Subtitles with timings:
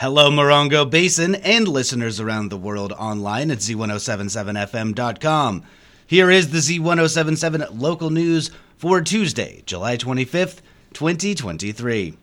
[0.00, 5.62] Hello, Morongo Basin and listeners around the world online at z1077fm.com.
[6.06, 10.60] Here is the Z1077 local news for Tuesday, July 25th,
[10.94, 12.16] 2023.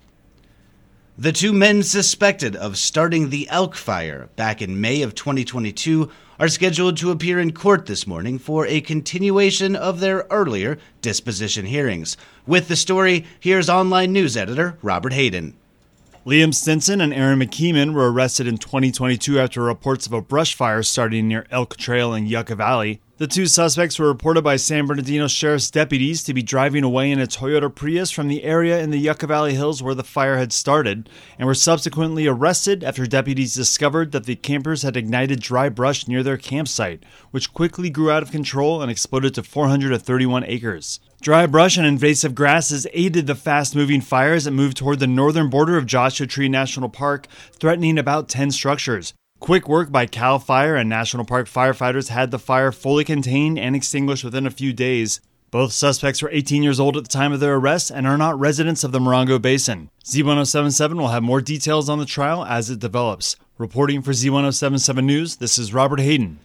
[1.20, 6.10] The two men suspected of starting the Elk Fire back in May of 2022
[6.40, 11.68] are scheduled to appear in court this morning for a continuation of their earlier disposition
[11.68, 12.18] hearings.
[12.48, 15.54] With the story, here's online news editor Robert Hayden.
[16.28, 20.84] Liam Stinson and Aaron McKeeman were arrested in 2022 after reports of a brush fire
[20.84, 23.00] starting near Elk Trail in Yucca Valley.
[23.16, 27.22] The two suspects were reported by San Bernardino Sheriff's deputies to be driving away in
[27.22, 30.52] a Toyota Prius from the area in the Yucca Valley Hills where the fire had
[30.52, 31.10] started,
[31.40, 36.24] and were subsequently arrested after deputies discovered that the campers had ignited dry brush near
[36.24, 41.00] their campsite, which quickly grew out of control and exploded to 431 acres.
[41.20, 45.08] Dry brush and invasive grasses aided the fast moving fire as it moved toward the
[45.08, 49.14] northern border of Joshua Tree National Park, threatening about 10 structures.
[49.40, 53.76] Quick work by CAL FIRE and National Park firefighters had the fire fully contained and
[53.76, 55.20] extinguished within a few days.
[55.50, 58.40] Both suspects were 18 years old at the time of their arrest and are not
[58.40, 59.90] residents of the Morongo Basin.
[60.06, 63.36] Z1077 will have more details on the trial as it develops.
[63.58, 66.40] Reporting for Z1077 News, this is Robert Hayden.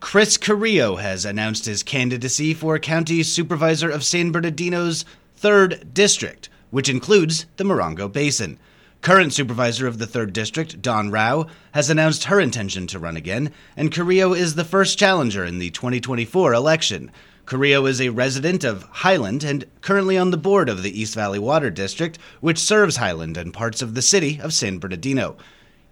[0.00, 5.04] Chris Carrillo has announced his candidacy for County Supervisor of San Bernardino's
[5.38, 8.58] 3rd District, which includes the Morongo Basin.
[9.02, 13.52] Current supervisor of the 3rd District, Dawn Rowe, has announced her intention to run again,
[13.76, 17.12] and Carrillo is the first challenger in the 2024 election.
[17.44, 21.38] Carrillo is a resident of Highland and currently on the board of the East Valley
[21.38, 25.36] Water District, which serves Highland and parts of the city of San Bernardino.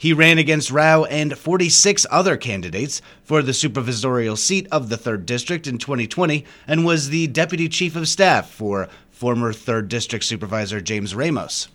[0.00, 5.26] He ran against Rowe and 46 other candidates for the supervisorial seat of the 3rd
[5.26, 10.80] District in 2020 and was the deputy chief of staff for former 3rd District Supervisor
[10.80, 11.66] James Ramos.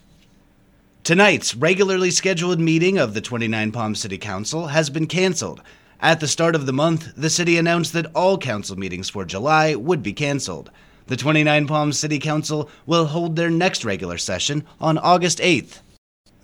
[1.03, 5.61] Tonight's regularly scheduled meeting of the 29 Palm City Council has been canceled.
[5.99, 9.75] At the start of the month, the city announced that all council meetings for July
[9.75, 10.71] would be canceled.
[11.07, 15.81] The 29 Palm City Council will hold their next regular session on August 8th.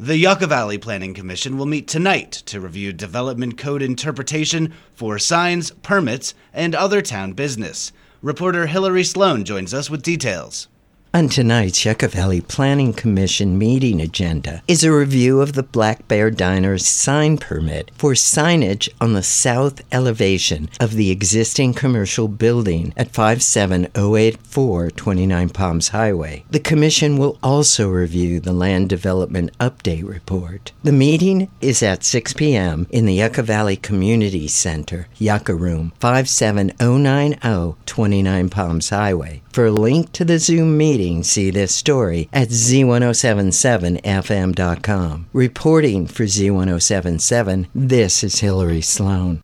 [0.01, 5.71] The Yucca Valley Planning Commission will meet tonight to review development code interpretation for signs,
[5.71, 7.91] permits, and other town business.
[8.21, 10.69] Reporter Hillary Sloan joins us with details.
[11.11, 16.29] On tonight's Yucca Valley Planning Commission meeting agenda is a review of the Black Bear
[16.29, 23.11] Diner's sign permit for signage on the south elevation of the existing commercial building at
[23.11, 26.43] 57084 29 Palms Highway.
[26.51, 30.71] The Commission will also review the Land Development Update Report.
[30.83, 32.85] The meeting is at 6 p.m.
[32.91, 39.41] in the Yucca Valley Community Center, Yucca Room, 57090 29 Palms Highway.
[39.51, 45.29] For a link to the Zoom meeting, see this story at z1077fm.com.
[45.31, 49.41] Reporting for Z1077, this is Hillary Sloan.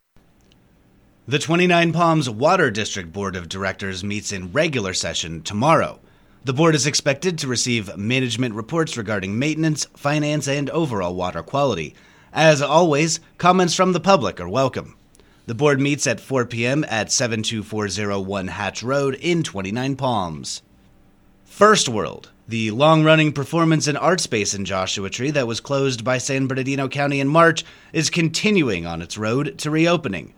[1.27, 5.99] The 29 Palms Water District Board of Directors meets in regular session tomorrow.
[6.43, 11.95] The board is expected to receive management reports regarding maintenance, finance, and overall water quality.
[12.31, 14.95] As always, comments from the public are welcome.
[15.47, 16.85] The board meets at 4 p.m.
[16.89, 20.61] at 72401 Hatch Road in 29 Palms.
[21.49, 26.17] Furstwurld, the long running performance and art space in Joshua Tree that was closed by
[26.17, 27.63] San Bernardino County in March,
[27.93, 30.33] is continuing on its road to reopening.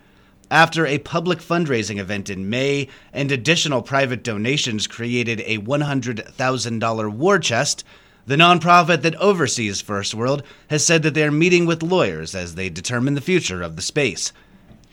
[0.51, 7.39] After a public fundraising event in May and additional private donations created a $100,000 war
[7.39, 7.83] chest,
[8.27, 12.69] the nonprofit that oversees Furstwurld has said that they are meeting with lawyers as they
[12.69, 14.31] determine the future of the space.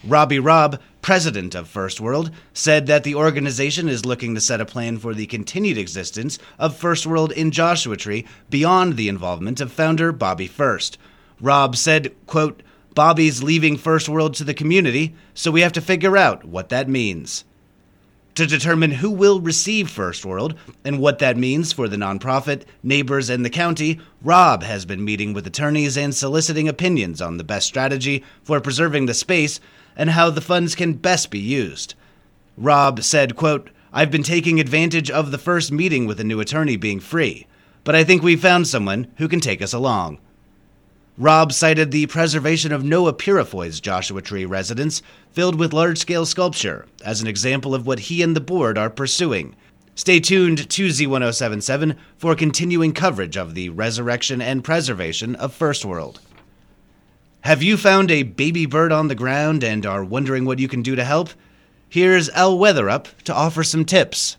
[0.06, 4.98] Robbie Robb, president of Furstwurld, said that the organization is looking to set a plan
[4.98, 10.46] for the continued existence of Furstwurld in Joshua Tree beyond the involvement of founder Bobby
[10.46, 10.98] Furst.
[11.40, 12.62] Robb said, quote,
[12.94, 17.46] Bobby's leaving Furstwurld to the community, so we have to figure out what that means.
[18.34, 23.44] To determine who will receive Furstwurld and what that means for the nonprofit, neighbors, and
[23.44, 28.24] the county, Robb has been meeting with attorneys and soliciting opinions on the best strategy
[28.42, 29.60] for preserving the space
[29.96, 31.94] and how the funds can best be used.
[32.56, 36.76] Robb said, quote, I've been taking advantage of the first meeting with a new attorney
[36.76, 37.46] being free,
[37.84, 40.18] but I think we've found someone who can take us along.
[41.16, 45.00] Robb cited the preservation of Noah Purifoy's Joshua Tree residence,
[45.30, 48.90] filled with large scale sculpture, as an example of what he and the board are
[48.90, 49.54] pursuing.
[49.94, 56.18] Stay tuned to Z1077 for continuing coverage of the resurrection and preservation of Furstwurld.
[57.42, 60.82] Have you found a baby bird on the ground and are wondering what you can
[60.82, 61.28] do to help?
[61.88, 64.36] Here's El Weatherup to offer some tips.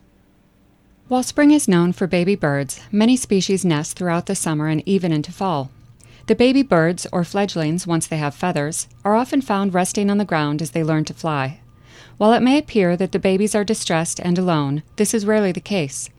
[1.08, 5.14] While spring is known for baby birds, many species nest throughout the summer and even
[5.14, 5.72] into fall.
[6.28, 10.26] The baby birds, or fledglings, once they have feathers, are often found resting on the
[10.26, 11.60] ground as they learn to fly.
[12.18, 15.60] While it may appear that the babies are distressed and alone, this is rarely the
[15.60, 16.10] case.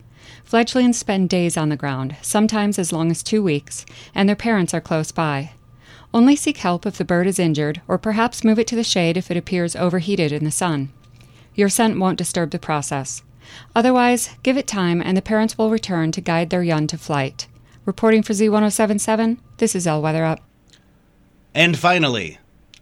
[0.45, 4.73] Fledglings spend days on the ground, sometimes as long as two weeks, and their parents
[4.73, 5.51] are close by.
[6.15, 9.17] Only seek help if the bird is injured, or perhaps move it to the shade
[9.17, 10.91] if it appears overheated in the sun.
[11.57, 13.25] Your scent won't disturb the process.
[13.75, 17.49] Otherwise, give it time and the parents will return to guide their young to flight.
[17.87, 20.41] Reporting for Z1077, this is El Weatherup.
[21.55, 22.39] And finally,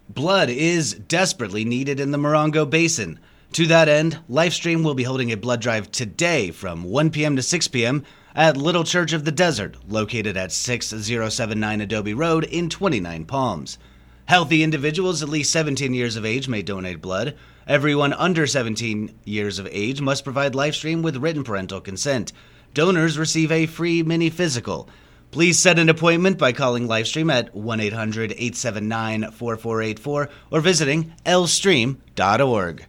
[0.08, 3.20] blood is desperately needed in the Morongo Basin.
[3.52, 7.36] To that end, Lifestream will be holding a blood drive today from 1 p.m.
[7.36, 8.02] to 6 p.m.
[8.34, 13.76] at Little Church of the Desert, located at 6079 Adobe Road in 29 Palms.
[14.24, 17.36] Healthy individuals at least 17 years of age may donate blood.
[17.68, 22.32] Everyone under 17 years of age must provide Lifestream with written parental consent.
[22.74, 24.88] Donors receive a free mini physical.
[25.30, 32.86] Please set an appointment by calling Lifestream at 1 800 879 4484 or visiting lstream.org.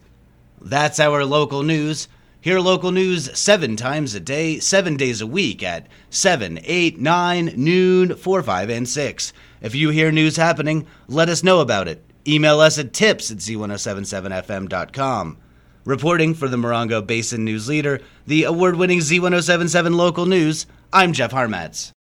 [0.60, 2.08] That's our local news.
[2.42, 7.54] Hear local news seven times a day, seven days a week at 7, 8, 9,
[7.56, 9.34] noon, 4, 5, and 6.
[9.62, 12.04] If you hear news happening, let us know about it.
[12.28, 15.38] Email us at tips at z1077fm.com.
[15.86, 21.32] Reporting for the Morongo Basin News Leader, the award winning Z1077 local news, I'm Jeff
[21.32, 21.94] Harmatz.